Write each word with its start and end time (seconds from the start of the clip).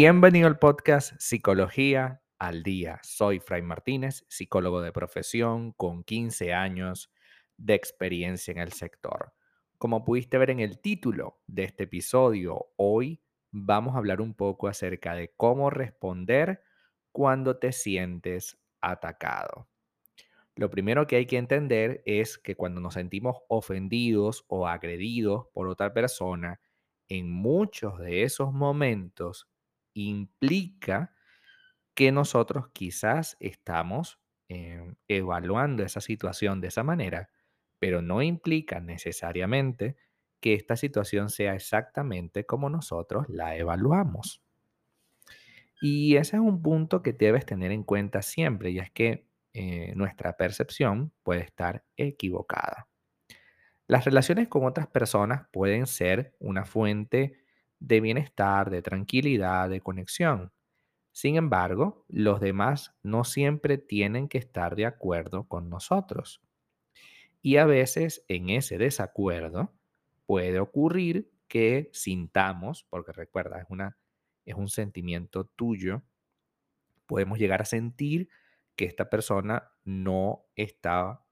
Bienvenido 0.00 0.46
al 0.46 0.60
podcast 0.60 1.14
Psicología 1.18 2.22
al 2.38 2.62
Día. 2.62 3.00
Soy 3.02 3.40
Fray 3.40 3.62
Martínez, 3.62 4.24
psicólogo 4.28 4.80
de 4.80 4.92
profesión 4.92 5.72
con 5.72 6.04
15 6.04 6.54
años 6.54 7.10
de 7.56 7.74
experiencia 7.74 8.52
en 8.52 8.58
el 8.58 8.70
sector. 8.72 9.32
Como 9.76 10.04
pudiste 10.04 10.38
ver 10.38 10.50
en 10.50 10.60
el 10.60 10.78
título 10.78 11.40
de 11.48 11.64
este 11.64 11.82
episodio, 11.82 12.66
hoy 12.76 13.24
vamos 13.50 13.96
a 13.96 13.98
hablar 13.98 14.20
un 14.20 14.34
poco 14.34 14.68
acerca 14.68 15.16
de 15.16 15.34
cómo 15.36 15.68
responder 15.68 16.62
cuando 17.10 17.56
te 17.56 17.72
sientes 17.72 18.56
atacado. 18.80 19.68
Lo 20.54 20.70
primero 20.70 21.08
que 21.08 21.16
hay 21.16 21.26
que 21.26 21.38
entender 21.38 22.04
es 22.06 22.38
que 22.38 22.54
cuando 22.54 22.80
nos 22.80 22.94
sentimos 22.94 23.38
ofendidos 23.48 24.44
o 24.46 24.68
agredidos 24.68 25.48
por 25.52 25.66
otra 25.66 25.92
persona, 25.92 26.60
en 27.08 27.32
muchos 27.32 27.98
de 27.98 28.22
esos 28.22 28.52
momentos 28.52 29.48
implica 30.06 31.14
que 31.94 32.12
nosotros 32.12 32.68
quizás 32.72 33.36
estamos 33.40 34.20
em, 34.48 34.94
evaluando 35.08 35.82
esa 35.82 36.00
situación 36.00 36.60
de 36.60 36.68
esa 36.68 36.82
manera, 36.82 37.30
pero 37.78 38.02
no 38.02 38.22
implica 38.22 38.80
necesariamente 38.80 39.96
que 40.40 40.54
esta 40.54 40.76
situación 40.76 41.30
sea 41.30 41.54
exactamente 41.54 42.46
como 42.46 42.70
nosotros 42.70 43.26
la 43.28 43.56
evaluamos. 43.56 44.42
Y 45.80 46.16
ese 46.16 46.36
es 46.36 46.42
un 46.42 46.62
punto 46.62 47.02
que 47.02 47.12
debes 47.12 47.46
tener 47.46 47.72
en 47.72 47.82
cuenta 47.84 48.22
siempre, 48.22 48.70
y 48.70 48.78
es 48.78 48.90
que 48.90 49.28
eh, 49.54 49.92
nuestra 49.96 50.36
percepción 50.36 51.12
puede 51.22 51.40
estar 51.40 51.84
equivocada. 51.96 52.88
Las 53.86 54.04
relaciones 54.04 54.48
con 54.48 54.64
otras 54.64 54.86
personas 54.86 55.48
pueden 55.50 55.86
ser 55.86 56.34
una 56.38 56.64
fuente 56.64 57.40
de 57.80 58.00
bienestar, 58.00 58.70
de 58.70 58.82
tranquilidad, 58.82 59.68
de 59.68 59.80
conexión. 59.80 60.52
Sin 61.12 61.36
embargo, 61.36 62.04
los 62.08 62.40
demás 62.40 62.94
no 63.02 63.24
siempre 63.24 63.78
tienen 63.78 64.28
que 64.28 64.38
estar 64.38 64.76
de 64.76 64.86
acuerdo 64.86 65.48
con 65.48 65.68
nosotros. 65.68 66.40
Y 67.42 67.56
a 67.56 67.66
veces 67.66 68.24
en 68.28 68.50
ese 68.50 68.78
desacuerdo 68.78 69.72
puede 70.26 70.60
ocurrir 70.60 71.32
que 71.48 71.90
sintamos, 71.92 72.84
porque 72.90 73.12
recuerda, 73.12 73.60
es, 73.60 73.66
una, 73.68 73.98
es 74.44 74.54
un 74.54 74.68
sentimiento 74.68 75.46
tuyo, 75.46 76.02
podemos 77.06 77.38
llegar 77.38 77.62
a 77.62 77.64
sentir 77.64 78.28
que 78.76 78.84
esta 78.84 79.08
persona 79.10 79.72
no 79.84 80.44
está 80.54 81.24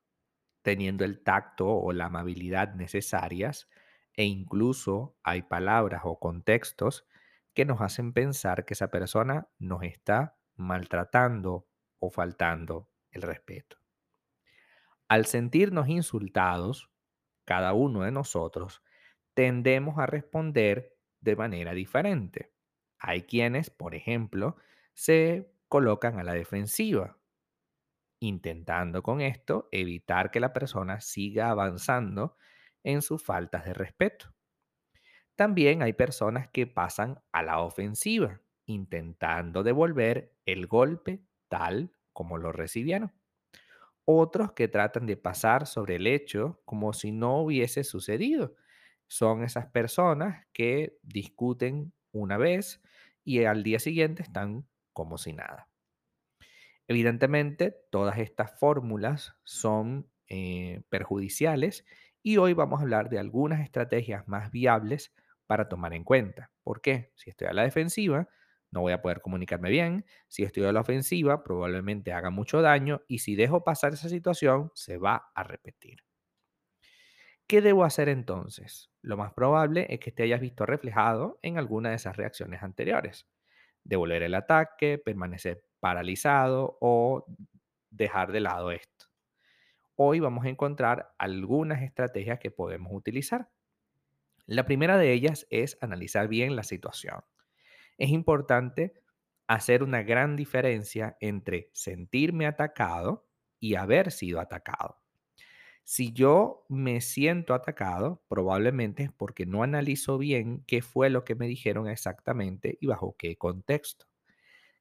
teniendo 0.63 1.05
el 1.05 1.23
tacto 1.23 1.69
o 1.69 1.93
la 1.93 2.07
amabilidad 2.07 2.75
necesarias 2.75 3.69
e 4.17 4.25
incluso 4.25 5.17
hay 5.23 5.43
palabras 5.43 6.03
o 6.05 6.19
contextos 6.19 7.07
que 7.55 7.65
nos 7.65 7.81
hacen 7.81 8.13
pensar 8.13 8.65
que 8.65 8.75
esa 8.75 8.91
persona 8.91 9.49
nos 9.59 9.83
está 9.83 10.39
maltratando 10.57 11.69
o 11.99 12.11
faltando 12.11 12.91
el 13.11 13.23
respeto. 13.23 13.79
Al 15.09 15.27
sentirnos 15.27 15.89
insultados, 15.89 16.91
cada 17.45 17.73
uno 17.73 18.03
de 18.03 18.11
nosotros, 18.11 18.83
tendemos 19.35 19.99
a 19.99 20.07
responder 20.07 20.97
de 21.21 21.37
manera 21.37 21.73
diferente. 21.73 22.53
Hay 22.99 23.23
quienes, 23.23 23.71
por 23.71 23.95
ejemplo, 23.95 24.57
se 24.95 25.53
colocan 25.69 26.19
a 26.19 26.25
la 26.25 26.33
defensiva 26.33 27.19
intentando 28.21 29.03
con 29.03 29.21
esto 29.21 29.69
evitar 29.73 30.31
que 30.31 30.41
la 30.41 30.53
persona 30.53 31.01
siga 31.01 31.51
avanzando 31.51 32.37
en 32.87 33.03
sus 33.03 33.23
faltas 33.23 33.65
de 33.65 33.75
respeto. 33.75 34.33
También 35.35 35.83
hay 35.83 35.93
personas 35.93 36.49
que 36.49 36.67
pasan 36.67 37.21
a 37.33 37.43
la 37.43 37.61
ofensiva, 37.61 38.41
intentando 38.65 39.65
devolver 39.65 40.33
el 40.47 40.67
golpe 40.69 41.21
tal 41.49 41.93
como 42.13 42.39
lo 42.39 42.53
recibieron. 42.53 43.13
Otros 44.05 44.53
que 44.53 44.69
tratan 44.69 45.05
de 45.07 45.17
pasar 45.17 45.67
sobre 45.67 45.97
el 45.97 46.07
hecho 46.07 46.63
como 46.65 46.93
si 46.93 47.11
no 47.11 47.41
hubiese 47.43 47.83
sucedido. 47.83 48.55
Son 49.09 49.43
esas 49.43 49.67
personas 49.67 50.47
que 50.53 50.97
discuten 51.03 51.93
una 52.13 52.37
vez 52.39 52.81
y 53.25 53.45
al 53.45 53.65
día 53.65 53.81
siguiente 53.81 54.23
están 54.23 54.69
como 54.93 55.19
si 55.19 55.33
nada. 55.33 55.69
Evidentemente, 56.87 57.77
todas 57.91 58.19
estas 58.19 58.57
fórmulas 58.61 59.35
son 59.43 60.09
eh, 60.29 60.83
perjudiciales 60.89 61.85
y 62.27 62.39
hoy 62.39 62.55
vamos 62.55 62.81
a 62.81 62.83
hablar 62.83 63.09
de 63.09 63.21
algunas 63.21 63.61
estrategias 63.61 64.27
más 64.27 64.51
viables 64.51 65.15
para 65.47 65.69
tomar 65.69 65.95
en 65.95 66.03
cuenta. 66.03 66.51
¿Por 66.65 66.81
qué? 66.81 67.13
Si 67.15 67.31
estoy 67.31 67.47
a 67.47 67.53
la 67.53 67.63
defensiva, 67.63 68.29
no 68.73 68.81
voy 68.81 68.93
a 68.93 69.01
poder 69.01 69.21
comunicarme 69.21 69.71
bien. 69.71 70.05
Si 70.27 70.43
estoy 70.43 70.65
a 70.65 70.73
la 70.73 70.81
ofensiva, 70.81 71.45
probablemente 71.45 72.13
haga 72.13 72.31
mucho 72.31 72.63
daño 72.63 73.03
y 73.07 73.21
si 73.21 73.37
dejo 73.37 73.63
pasar 73.63 73.93
esa 73.95 74.09
situación, 74.09 74.73
se 74.75 74.99
va 74.99 75.31
a 75.37 75.45
repetir. 75.45 76.01
¿Qué 77.47 77.61
debo 77.63 77.85
hacer 77.85 78.09
entonces? 78.09 78.91
Lo 79.03 79.17
más 79.17 79.33
probable 79.33 79.87
es 79.91 80.01
que 80.01 80.11
te 80.13 80.25
hayas 80.25 80.41
visto 80.41 80.67
reflejado 80.67 81.39
en 81.43 81.59
alguna 81.59 81.91
de 81.91 81.97
esas 81.97 82.17
reacciones 82.17 82.63
anteriores. 82.63 83.29
Devolver 83.85 84.23
el 84.23 84.35
ataque, 84.35 84.99
permanecer 84.99 85.65
paralizado 85.81 86.79
o 86.81 87.25
dejar 87.91 88.33
de 88.33 88.41
lado 88.41 88.73
esto. 88.73 88.96
Hoy 89.99 90.21
vamos 90.21 90.45
a 90.45 90.51
encontrar 90.51 91.15
algunas 91.17 91.83
estrategias 91.83 92.39
que 92.39 92.51
podemos 92.51 92.93
utilizar. 92.93 93.49
La 94.45 94.67
primera 94.67 94.99
de 94.99 95.15
ellas 95.15 95.47
es 95.49 95.79
analizar 95.81 96.29
bien 96.29 96.55
la 96.55 96.65
situación. 96.65 97.25
Es 97.97 98.11
importante 98.11 98.93
hacer 99.47 99.83
una 99.83 100.03
gran 100.03 100.37
diferencia 100.37 101.17
entre 101.21 101.71
sentirme 101.73 102.45
atacado 102.47 103.27
y 103.59 103.77
haber 103.77 104.13
sido 104.13 104.39
atacado. 104.39 105.01
Si 105.83 106.13
yo 106.13 106.67
me 106.69 107.01
siento 107.01 107.55
atacado, 107.55 108.23
probablemente 108.29 109.05
es 109.05 109.13
porque 109.13 109.47
no 109.47 109.63
analizo 109.63 110.19
bien 110.19 110.63
qué 110.67 110.83
fue 110.83 111.09
lo 111.09 111.25
que 111.25 111.37
me 111.37 111.47
dijeron 111.47 111.89
exactamente 111.89 112.77
y 112.83 112.87
bajo 112.87 113.17
qué 113.17 113.39
contexto. 113.39 114.05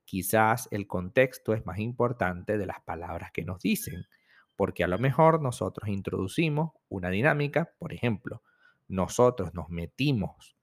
Quizás 0.04 0.68
el 0.72 0.88
contexto 0.88 1.54
es 1.54 1.66
más 1.66 1.80
importante 1.80 2.58
de 2.58 2.66
las 2.66 2.82
palabras 2.82 3.32
que 3.32 3.46
nos 3.46 3.62
dicen, 3.62 4.08
porque 4.56 4.84
a 4.84 4.88
lo 4.88 4.98
mejor 4.98 5.42
nosotros 5.42 5.90
introducimos 5.90 6.72
una 6.90 7.10
dinámica, 7.10 7.74
por 7.78 7.94
ejemplo, 7.94 8.42
nosotros 8.88 9.54
nos 9.54 9.70
metimos, 9.70 10.56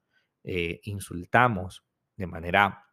eh, 0.43 0.79
insultamos 0.83 1.83
de 2.15 2.27
manera 2.27 2.85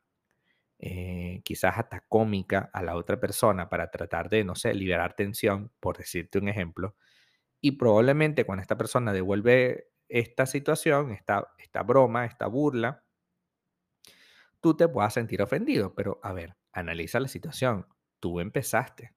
eh, 0.78 1.43
quizás 1.44 1.77
hasta 1.78 2.00
cómica 2.00 2.71
a 2.72 2.83
la 2.83 2.97
otra 2.97 3.21
persona 3.21 3.69
para 3.69 3.91
tratar 3.91 4.28
de, 4.31 4.44
no 4.44 4.55
sé, 4.55 4.75
liberar 4.75 5.15
tensión, 5.15 5.71
por 5.78 5.99
decirte 5.99 6.39
un 6.39 6.49
ejemplo, 6.49 6.97
y 7.60 7.72
probablemente 7.72 8.44
cuando 8.44 8.62
esta 8.62 8.78
persona 8.78 9.12
devuelve 9.12 9.89
esta 10.09 10.47
situación, 10.47 11.12
esta, 11.12 11.53
esta 11.59 11.83
broma, 11.83 12.25
esta 12.25 12.47
burla, 12.47 13.05
tú 14.60 14.77
te 14.77 14.89
puedas 14.89 15.15
sentir 15.15 15.43
ofendido, 15.43 15.94
pero 15.94 16.21
a 16.22 16.33
ver, 16.33 16.56
analiza 16.72 17.21
la 17.21 17.28
situación. 17.28 17.87
Tú 18.19 18.41
empezaste. 18.41 19.15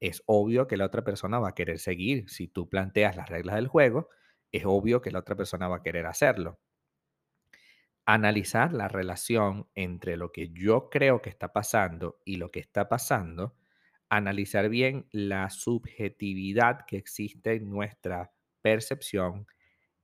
Es 0.00 0.22
obvio 0.26 0.66
que 0.66 0.76
la 0.76 0.86
otra 0.86 1.04
persona 1.04 1.38
va 1.38 1.50
a 1.50 1.54
querer 1.54 1.78
seguir. 1.78 2.28
Si 2.30 2.48
tú 2.48 2.68
planteas 2.68 3.16
las 3.16 3.28
reglas 3.28 3.56
del 3.56 3.68
juego, 3.68 4.08
es 4.52 4.64
obvio 4.66 5.00
que 5.02 5.10
la 5.10 5.20
otra 5.20 5.36
persona 5.36 5.68
va 5.68 5.76
a 5.76 5.82
querer 5.82 6.06
hacerlo. 6.06 6.58
Analizar 8.06 8.72
la 8.72 8.88
relación 8.88 9.68
entre 9.74 10.16
lo 10.16 10.32
que 10.32 10.50
yo 10.50 10.90
creo 10.90 11.22
que 11.22 11.30
está 11.30 11.52
pasando 11.52 12.18
y 12.24 12.36
lo 12.36 12.50
que 12.50 12.58
está 12.58 12.88
pasando, 12.88 13.54
analizar 14.08 14.68
bien 14.68 15.06
la 15.12 15.48
subjetividad 15.50 16.86
que 16.86 16.96
existe 16.96 17.54
en 17.54 17.70
nuestra 17.70 18.32
percepción, 18.62 19.46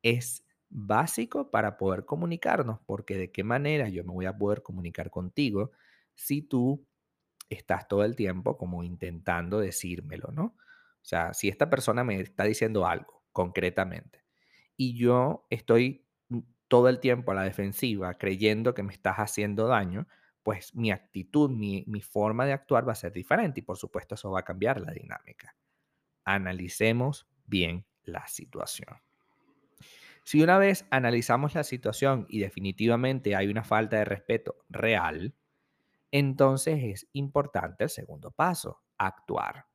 es 0.02 0.44
básico 0.68 1.50
para 1.50 1.76
poder 1.78 2.04
comunicarnos, 2.04 2.80
porque 2.86 3.16
de 3.18 3.32
qué 3.32 3.44
manera 3.44 3.88
yo 3.88 4.04
me 4.04 4.12
voy 4.12 4.26
a 4.26 4.36
poder 4.36 4.62
comunicar 4.62 5.10
contigo 5.10 5.72
si 6.14 6.42
tú 6.42 6.86
estás 7.48 7.88
todo 7.88 8.04
el 8.04 8.16
tiempo 8.16 8.56
como 8.56 8.82
intentando 8.82 9.58
decírmelo, 9.60 10.30
¿no? 10.32 10.44
O 10.44 11.08
sea, 11.08 11.34
si 11.34 11.48
esta 11.48 11.70
persona 11.70 12.02
me 12.04 12.20
está 12.20 12.44
diciendo 12.44 12.86
algo 12.86 13.24
concretamente 13.32 14.24
y 14.76 14.96
yo 14.96 15.46
estoy 15.50 16.04
todo 16.68 16.88
el 16.88 16.98
tiempo 16.98 17.30
a 17.30 17.34
la 17.34 17.44
defensiva 17.44 18.14
creyendo 18.14 18.74
que 18.74 18.82
me 18.82 18.92
estás 18.92 19.16
haciendo 19.18 19.68
daño, 19.68 20.08
pues 20.42 20.74
mi 20.74 20.90
actitud, 20.90 21.50
mi, 21.50 21.84
mi 21.86 22.00
forma 22.00 22.44
de 22.44 22.52
actuar 22.52 22.86
va 22.86 22.92
a 22.92 22.96
ser 22.96 23.12
diferente 23.12 23.60
y 23.60 23.62
por 23.62 23.76
supuesto 23.76 24.14
eso 24.14 24.30
va 24.30 24.40
a 24.40 24.44
cambiar 24.44 24.80
la 24.80 24.92
dinámica. 24.92 25.56
Analicemos 26.24 27.28
bien 27.46 27.86
la 28.02 28.26
situación. 28.26 28.96
Si 30.24 30.42
una 30.42 30.58
vez 30.58 30.86
analizamos 30.90 31.54
la 31.54 31.62
situación 31.62 32.26
y 32.28 32.40
definitivamente 32.40 33.36
hay 33.36 33.46
una 33.46 33.62
falta 33.62 33.98
de 33.98 34.04
respeto 34.04 34.56
real, 34.68 35.34
entonces 36.12 36.80
es 36.84 37.08
importante 37.12 37.84
el 37.84 37.90
segundo 37.90 38.30
paso, 38.30 38.82
actuar. 38.98 39.66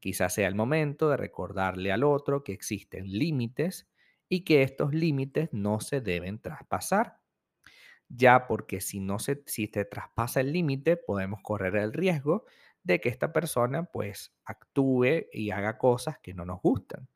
Quizás 0.00 0.34
sea 0.34 0.48
el 0.48 0.54
momento 0.54 1.10
de 1.10 1.16
recordarle 1.18 1.92
al 1.92 2.04
otro 2.04 2.44
que 2.44 2.52
existen 2.52 3.06
límites 3.10 3.88
y 4.28 4.44
que 4.44 4.62
estos 4.62 4.94
límites 4.94 5.50
no 5.52 5.80
se 5.80 6.00
deben 6.00 6.40
traspasar. 6.40 7.20
ya 8.08 8.46
porque 8.46 8.80
si 8.80 9.00
no 9.00 9.18
se, 9.18 9.42
si 9.46 9.68
traspasa 9.68 10.40
el 10.40 10.52
límite, 10.52 10.96
podemos 10.96 11.40
correr 11.42 11.76
el 11.76 11.92
riesgo 11.92 12.44
de 12.82 13.00
que 13.00 13.08
esta 13.08 13.32
persona 13.32 13.84
pues 13.84 14.34
actúe 14.44 15.26
y 15.32 15.50
haga 15.50 15.78
cosas 15.78 16.18
que 16.20 16.34
no 16.34 16.44
nos 16.44 16.60
gustan. 16.60 17.08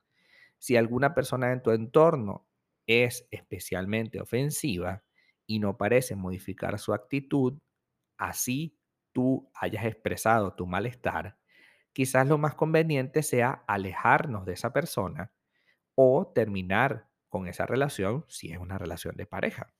Si 0.58 0.76
alguna 0.76 1.14
persona 1.14 1.52
en 1.52 1.62
tu 1.62 1.70
entorno 1.72 2.49
es 2.87 3.28
especialmente 3.31 4.20
ofensiva 4.20 5.04
y 5.46 5.61
no 5.61 5.76
parece 5.78 6.16
modificar 6.16 6.78
su 6.78 6.94
actitud, 6.94 7.58
así 8.19 8.79
tú 9.12 9.50
hayas 9.55 9.85
expresado 9.85 10.55
tu 10.55 10.67
malestar, 10.67 11.38
quizás 11.93 12.26
lo 12.26 12.38
más 12.38 12.55
conveniente 12.55 13.23
sea 13.23 13.65
alejarnos 13.67 14.44
de 14.44 14.53
esa 14.53 14.73
persona 14.73 15.32
o 15.94 16.31
terminar 16.35 17.09
con 17.29 17.49
esa 17.49 17.67
relación 17.67 18.25
si 18.29 18.53
es 18.53 18.59
una 18.59 18.79
relación 18.79 19.17
de 19.17 19.26
pareja. 19.26 19.73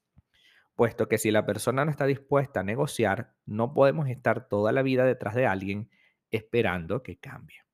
Puesto 0.75 1.08
que 1.08 1.19
si 1.19 1.31
la 1.31 1.44
persona 1.44 1.85
no 1.85 1.90
está 1.90 2.06
dispuesta 2.06 2.61
a 2.61 2.64
negociar, 2.64 3.35
no 3.46 3.75
podemos 3.75 4.08
estar 4.08 4.49
toda 4.49 4.73
la 4.73 4.82
vida 4.82 5.05
detrás 5.05 5.34
de 5.34 5.46
alguien 5.46 5.91
esperando 6.31 7.02
que 7.02 7.19
cambie. 7.19 7.64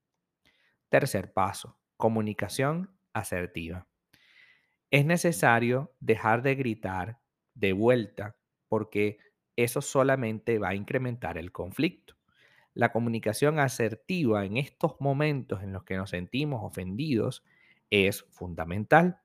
Tercer 0.88 1.32
paso, 1.32 1.78
comunicación 1.96 2.96
asertiva. 3.12 3.87
Es 4.90 5.05
necesario 5.05 5.94
dejar 6.00 6.43
de 6.43 6.55
gritar 6.55 7.20
de 7.55 7.72
vuelta 7.72 8.37
porque 8.69 9.19
eso 9.56 9.80
solamente 9.80 10.58
va 10.58 10.70
a 10.70 10.74
incrementar 10.74 11.38
el 11.38 11.52
conflicto. 11.52 12.14
La 12.74 12.92
comunicación 12.92 13.58
asertiva 13.58 14.44
en 14.44 14.56
estos 14.56 14.96
momentos 15.00 15.62
en 15.62 15.72
los 15.72 15.84
que 15.84 15.96
nos 15.96 16.10
sentimos 16.10 16.60
ofendidos 16.64 17.44
es 17.90 18.24
fundamental. 18.30 19.18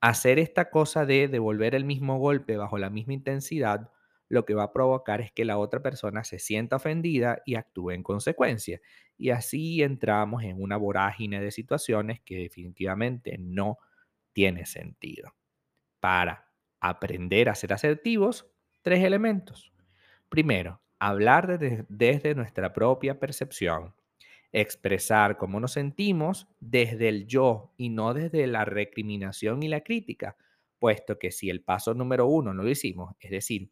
Hacer 0.00 0.38
esta 0.38 0.70
cosa 0.70 1.06
de 1.06 1.28
devolver 1.28 1.74
el 1.74 1.84
mismo 1.84 2.18
golpe 2.18 2.56
bajo 2.56 2.78
la 2.78 2.90
misma 2.90 3.14
intensidad 3.14 3.90
lo 4.28 4.44
que 4.44 4.54
va 4.54 4.64
a 4.64 4.72
provocar 4.72 5.20
es 5.20 5.32
que 5.32 5.44
la 5.44 5.58
otra 5.58 5.82
persona 5.82 6.22
se 6.24 6.38
sienta 6.38 6.76
ofendida 6.76 7.42
y 7.46 7.54
actúe 7.54 7.92
en 7.92 8.02
consecuencia. 8.02 8.80
Y 9.16 9.30
así 9.30 9.82
entramos 9.82 10.42
en 10.44 10.60
una 10.62 10.76
vorágine 10.76 11.40
de 11.40 11.50
situaciones 11.50 12.20
que 12.20 12.36
definitivamente 12.36 13.38
no 13.38 13.78
tiene 14.32 14.66
sentido. 14.66 15.34
Para 16.00 16.52
aprender 16.80 17.48
a 17.48 17.54
ser 17.54 17.72
asertivos, 17.72 18.46
tres 18.82 19.04
elementos. 19.04 19.72
Primero, 20.28 20.80
hablar 20.98 21.58
desde 21.58 22.34
nuestra 22.34 22.72
propia 22.72 23.18
percepción. 23.18 23.94
Expresar 24.52 25.36
cómo 25.36 25.60
nos 25.60 25.72
sentimos 25.72 26.48
desde 26.58 27.08
el 27.08 27.26
yo 27.26 27.72
y 27.76 27.90
no 27.90 28.14
desde 28.14 28.46
la 28.46 28.64
recriminación 28.64 29.62
y 29.62 29.68
la 29.68 29.82
crítica, 29.82 30.36
puesto 30.78 31.18
que 31.18 31.30
si 31.30 31.50
el 31.50 31.62
paso 31.62 31.94
número 31.94 32.26
uno 32.26 32.54
no 32.54 32.62
lo 32.62 32.70
hicimos, 32.70 33.14
es 33.20 33.30
decir, 33.30 33.70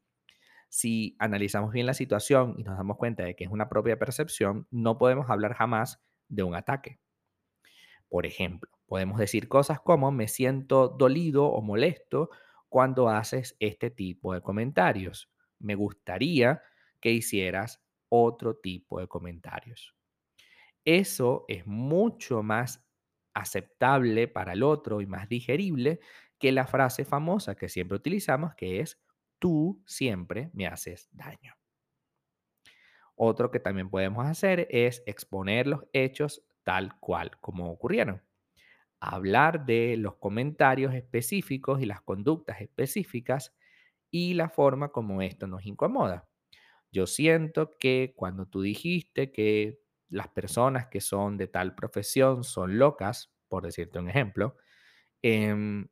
si 0.69 1.17
analizamos 1.19 1.73
bien 1.73 1.87
la 1.87 1.95
situación 1.95 2.55
y 2.59 2.65
nos 2.65 2.77
damos 2.77 2.97
cuenta 2.97 3.25
de 3.25 3.35
que 3.35 3.45
es 3.45 3.51
una 3.51 3.69
propia 3.69 3.99
percepción, 3.99 4.67
no 4.71 4.99
podemos 4.99 5.31
hablar 5.31 5.55
jamás 5.55 6.03
de 6.29 6.43
un 6.43 6.55
ataque. 6.55 6.99
Por 8.09 8.27
ejemplo, 8.27 8.71
podemos 8.87 9.19
decir 9.19 9.49
cosas 9.49 9.81
como 9.81 10.13
me 10.13 10.29
siento 10.29 10.89
dolido 10.89 11.47
o 11.47 11.63
molesto 11.63 12.31
cuando 12.69 13.09
haces 13.09 13.57
este 13.61 13.91
tipo 13.91 14.35
de 14.35 14.41
comentarios. 14.41 15.31
Me 15.59 15.75
gustaría 15.75 16.63
que 17.01 17.13
hicieras 17.13 17.83
otro 18.09 18.57
tipo 18.57 19.01
de 19.01 19.09
comentarios. 19.09 19.95
Eso 20.85 21.45
es 21.49 21.67
mucho 21.67 22.43
más 22.43 22.87
aceptable 23.35 24.29
para 24.29 24.53
el 24.53 24.63
otro 24.63 25.01
y 25.01 25.07
más 25.07 25.29
digerible 25.29 26.01
que 26.39 26.53
la 26.53 26.67
frase 26.67 27.05
famosa 27.05 27.55
que 27.57 27.69
siempre 27.69 27.97
utilizamos, 27.97 28.55
que 28.55 28.81
es 28.81 29.03
tú 29.39 29.83
siempre 29.87 30.51
me 30.53 30.67
haces 30.67 31.09
daño. 31.13 31.55
Otro 33.15 33.51
que 33.51 33.61
también 33.61 33.91
podemos 33.91 34.27
hacer 34.27 34.69
es 34.71 35.03
exponer 35.07 35.67
los 35.67 35.85
hechos 35.93 36.47
tal 36.63 36.99
cual 37.01 37.39
como 37.41 37.71
ocurrieron. 37.71 38.23
Hablar 39.01 39.67
de 39.67 39.97
los 39.97 40.17
comentarios 40.17 40.95
específicos 40.95 41.81
y 41.83 41.87
las 41.87 42.01
conductas 42.01 42.61
específicas 42.61 43.55
y 44.11 44.35
la 44.35 44.49
forma 44.49 44.91
como 44.91 45.23
esto 45.23 45.47
nos 45.47 45.67
incomoda. 45.67 46.29
Yo 46.93 47.07
siento 47.07 47.77
que 47.79 48.15
cuando 48.17 48.47
tú 48.47 48.63
dijiste 48.63 49.33
que 49.33 49.81
las 50.09 50.29
personas 50.29 50.87
que 50.89 51.01
son 51.01 51.37
de 51.39 51.49
tal 51.49 51.75
profesión 51.75 52.45
son 52.45 52.79
locas, 52.79 53.33
por 53.49 53.65
decirte 53.65 53.99
un 53.99 54.09
ejemplo, 54.11 54.57
eh, 55.23 55.87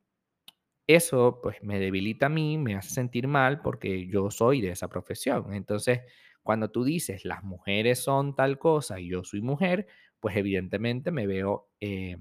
eso 0.87 1.39
pues 1.41 1.57
me 1.63 1.79
debilita 1.79 2.27
a 2.27 2.29
mí, 2.29 2.57
me 2.57 2.75
hace 2.75 2.89
sentir 2.91 3.27
mal 3.27 3.61
porque 3.61 4.07
yo 4.07 4.29
soy 4.31 4.61
de 4.61 4.69
esa 4.71 4.87
profesión. 4.89 5.53
Entonces, 5.53 6.01
cuando 6.43 6.69
tú 6.71 6.83
dices 6.83 7.25
las 7.25 7.43
mujeres 7.43 8.03
son 8.03 8.35
tal 8.35 8.59
cosa 8.59 8.99
y 8.99 9.09
yo 9.09 9.23
soy 9.23 9.41
mujer, 9.41 9.87
pues 10.19 10.35
evidentemente 10.37 11.11
me 11.11 11.25
veo 11.27 11.69
eh, 11.79 12.17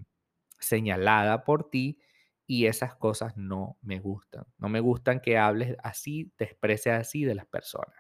señalada 0.65 1.45
por 1.45 1.71
ti 1.71 2.01
y 2.47 2.67
esas 2.67 2.95
cosas 2.97 3.37
no 3.37 3.79
me 3.83 4.01
gustan. 4.01 4.45
No 4.59 4.69
me 4.69 4.81
gustan 4.81 5.21
que 5.21 5.39
hables 5.39 5.77
así, 5.83 6.33
te 6.37 6.45
expreses 6.45 6.93
así 6.95 7.25
de 7.25 7.35
las 7.35 7.47
personas. 7.47 7.97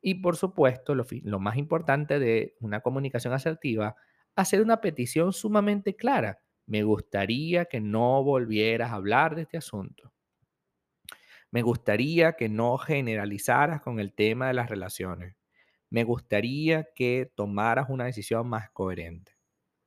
Y 0.00 0.16
por 0.16 0.36
supuesto, 0.36 0.94
lo, 0.94 1.04
lo 1.22 1.40
más 1.40 1.56
importante 1.56 2.18
de 2.18 2.56
una 2.60 2.80
comunicación 2.80 3.34
asertiva, 3.34 3.96
hacer 4.34 4.62
una 4.62 4.80
petición 4.80 5.32
sumamente 5.32 5.96
clara 5.96 6.40
me 6.66 6.82
gustaría 6.82 7.66
que 7.66 7.80
no 7.80 8.22
volvieras 8.24 8.90
a 8.90 8.96
hablar 8.96 9.36
de 9.36 9.42
este 9.42 9.56
asunto. 9.56 10.12
Me 11.52 11.62
gustaría 11.62 12.32
que 12.32 12.48
no 12.48 12.76
generalizaras 12.76 13.80
con 13.80 14.00
el 14.00 14.12
tema 14.12 14.48
de 14.48 14.54
las 14.54 14.68
relaciones. 14.68 15.36
Me 15.90 16.02
gustaría 16.02 16.88
que 16.94 17.30
tomaras 17.36 17.88
una 17.88 18.04
decisión 18.06 18.48
más 18.48 18.70
coherente. 18.70 19.32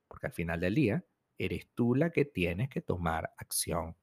Porque 0.08 0.28
al 0.28 0.32
final 0.32 0.58
del 0.58 0.74
día, 0.74 1.04
eres 1.44 1.68
tú 1.74 1.94
la 1.94 2.10
que 2.10 2.24
tienes 2.24 2.68
que 2.68 2.80
tomar 2.80 3.32
acción, 3.38 3.96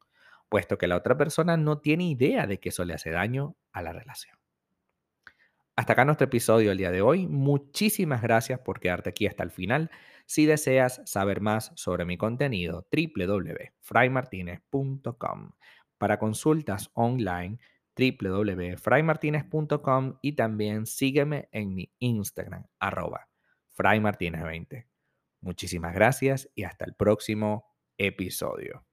puesto 0.50 0.78
que 0.78 0.88
la 0.88 0.98
otra 0.98 1.18
persona 1.18 1.56
no 1.58 1.80
tiene 1.80 2.10
idea 2.10 2.48
de 2.48 2.60
que 2.60 2.70
eso 2.70 2.86
le 2.86 2.94
hace 2.94 3.12
daño 3.12 3.58
a 3.72 3.82
la 3.82 3.92
relación. 3.94 4.38
Hasta 5.76 5.94
acá 5.94 6.06
nuestro 6.06 6.26
episodio 6.26 6.72
el 6.72 6.78
día 6.80 6.90
de 6.90 7.02
hoy. 7.02 7.28
Muchísimas 7.28 8.24
gracias 8.24 8.60
por 8.62 8.80
quedarte 8.80 9.12
aquí 9.12 9.28
hasta 9.28 9.44
el 9.44 9.52
final. 9.52 9.92
Si 10.26 10.48
deseas 10.48 11.04
saber 11.06 11.40
más 11.40 11.72
sobre 11.76 12.04
mi 12.04 12.18
contenido, 12.18 12.88
www.fraymartinez.com. 12.92 15.52
Para 16.00 16.18
consultas 16.18 16.90
online, 16.94 17.60
www.fraymartinez.com 17.96 20.18
y 20.22 20.34
también 20.34 20.88
sígueme 20.88 21.48
en 21.52 21.76
mi 21.76 21.92
Instagram, 22.00 22.66
arroba 22.80 23.28
fraymartinez20. 23.78 24.97
Muchísimas 25.42 25.94
gracias 25.94 26.50
y 26.56 26.64
hasta 26.64 26.86
el 26.86 26.96
próximo 26.96 27.66
episodio. 27.98 28.86